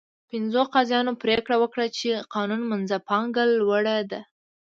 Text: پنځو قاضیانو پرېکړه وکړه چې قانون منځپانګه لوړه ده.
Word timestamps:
پنځو 0.29 0.61
قاضیانو 0.73 1.13
پرېکړه 1.23 1.55
وکړه 1.59 1.85
چې 1.97 2.09
قانون 2.33 2.61
منځپانګه 2.71 3.43
لوړه 3.59 3.95
ده. 4.11 4.21